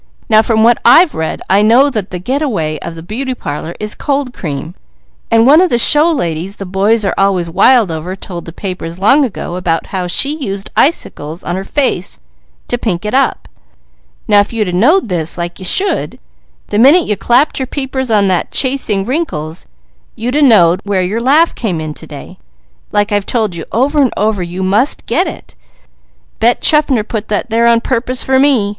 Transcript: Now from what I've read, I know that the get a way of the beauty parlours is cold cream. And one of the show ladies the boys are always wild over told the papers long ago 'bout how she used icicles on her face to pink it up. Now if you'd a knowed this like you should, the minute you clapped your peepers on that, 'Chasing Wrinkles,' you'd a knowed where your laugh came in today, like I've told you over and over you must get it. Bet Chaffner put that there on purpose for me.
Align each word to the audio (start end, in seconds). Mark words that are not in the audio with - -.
Now 0.29 0.41
from 0.41 0.63
what 0.63 0.79
I've 0.83 1.13
read, 1.13 1.43
I 1.47 1.61
know 1.61 1.91
that 1.91 2.09
the 2.09 2.17
get 2.17 2.41
a 2.41 2.49
way 2.49 2.79
of 2.79 2.95
the 2.95 3.03
beauty 3.03 3.35
parlours 3.35 3.75
is 3.79 3.93
cold 3.93 4.33
cream. 4.33 4.73
And 5.29 5.45
one 5.45 5.61
of 5.61 5.69
the 5.69 5.77
show 5.77 6.09
ladies 6.11 6.55
the 6.55 6.65
boys 6.65 7.05
are 7.05 7.13
always 7.19 7.51
wild 7.51 7.91
over 7.91 8.15
told 8.15 8.45
the 8.45 8.51
papers 8.51 8.97
long 8.97 9.23
ago 9.23 9.61
'bout 9.61 9.85
how 9.93 10.07
she 10.07 10.35
used 10.35 10.71
icicles 10.75 11.43
on 11.43 11.55
her 11.55 11.63
face 11.63 12.19
to 12.67 12.79
pink 12.79 13.05
it 13.05 13.13
up. 13.13 13.47
Now 14.27 14.39
if 14.39 14.51
you'd 14.51 14.69
a 14.69 14.73
knowed 14.73 15.07
this 15.07 15.37
like 15.37 15.59
you 15.59 15.65
should, 15.65 16.17
the 16.69 16.79
minute 16.79 17.03
you 17.05 17.15
clapped 17.15 17.59
your 17.59 17.67
peepers 17.67 18.09
on 18.09 18.27
that, 18.27 18.49
'Chasing 18.49 19.05
Wrinkles,' 19.05 19.67
you'd 20.15 20.35
a 20.35 20.41
knowed 20.41 20.81
where 20.83 21.03
your 21.03 21.21
laugh 21.21 21.53
came 21.53 21.79
in 21.79 21.93
today, 21.93 22.39
like 22.91 23.11
I've 23.11 23.27
told 23.27 23.53
you 23.53 23.65
over 23.71 24.01
and 24.01 24.11
over 24.17 24.41
you 24.41 24.63
must 24.63 25.05
get 25.05 25.27
it. 25.27 25.53
Bet 26.39 26.59
Chaffner 26.59 27.03
put 27.03 27.27
that 27.27 27.51
there 27.51 27.67
on 27.67 27.81
purpose 27.81 28.23
for 28.23 28.39
me. 28.39 28.61